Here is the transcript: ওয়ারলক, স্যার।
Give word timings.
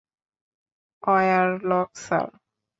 ওয়ারলক, 1.03 1.89
স্যার। 2.05 2.27